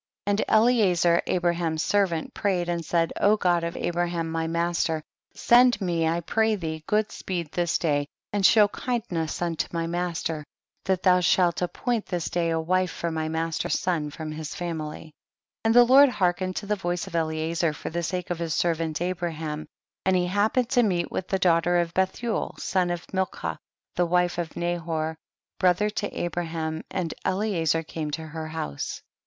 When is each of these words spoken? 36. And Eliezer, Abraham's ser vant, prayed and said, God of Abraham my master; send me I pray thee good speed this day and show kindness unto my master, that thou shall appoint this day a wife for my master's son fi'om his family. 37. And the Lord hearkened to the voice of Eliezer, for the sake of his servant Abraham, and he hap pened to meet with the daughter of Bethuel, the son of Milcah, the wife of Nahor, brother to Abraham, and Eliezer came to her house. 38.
36. 0.25 0.29
And 0.31 0.51
Eliezer, 0.57 1.21
Abraham's 1.27 1.83
ser 1.83 2.07
vant, 2.07 2.33
prayed 2.33 2.67
and 2.67 2.83
said, 2.83 3.13
God 3.19 3.63
of 3.63 3.77
Abraham 3.77 4.31
my 4.31 4.47
master; 4.47 5.03
send 5.35 5.79
me 5.79 6.07
I 6.07 6.21
pray 6.21 6.55
thee 6.55 6.83
good 6.87 7.11
speed 7.11 7.51
this 7.51 7.77
day 7.77 8.07
and 8.33 8.43
show 8.43 8.67
kindness 8.67 9.43
unto 9.43 9.67
my 9.71 9.85
master, 9.85 10.43
that 10.85 11.03
thou 11.03 11.19
shall 11.19 11.53
appoint 11.61 12.07
this 12.07 12.31
day 12.31 12.49
a 12.49 12.59
wife 12.59 12.89
for 12.89 13.11
my 13.11 13.29
master's 13.29 13.77
son 13.79 14.09
fi'om 14.09 14.33
his 14.33 14.55
family. 14.55 15.13
37. 15.61 15.61
And 15.65 15.75
the 15.75 15.83
Lord 15.83 16.09
hearkened 16.09 16.55
to 16.55 16.65
the 16.65 16.75
voice 16.75 17.05
of 17.05 17.15
Eliezer, 17.15 17.71
for 17.71 17.91
the 17.91 18.01
sake 18.01 18.31
of 18.31 18.39
his 18.39 18.55
servant 18.55 19.01
Abraham, 19.01 19.67
and 20.03 20.15
he 20.15 20.25
hap 20.25 20.55
pened 20.55 20.69
to 20.69 20.81
meet 20.81 21.11
with 21.11 21.27
the 21.27 21.37
daughter 21.37 21.77
of 21.77 21.93
Bethuel, 21.93 22.53
the 22.55 22.61
son 22.61 22.89
of 22.89 23.05
Milcah, 23.13 23.59
the 23.95 24.07
wife 24.07 24.39
of 24.39 24.57
Nahor, 24.57 25.15
brother 25.59 25.91
to 25.91 26.19
Abraham, 26.19 26.81
and 26.89 27.13
Eliezer 27.23 27.83
came 27.83 28.09
to 28.09 28.23
her 28.25 28.47
house. 28.47 28.95
38. 29.05 29.05